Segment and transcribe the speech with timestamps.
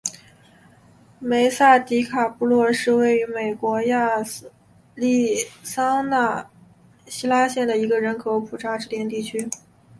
[1.19, 4.09] 梅萨迪卡布洛是位于美国亚
[4.95, 6.47] 利桑那州
[7.05, 9.47] 希拉县的一个人口普查指定地区。